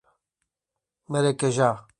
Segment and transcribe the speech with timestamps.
[1.13, 1.85] Maracajá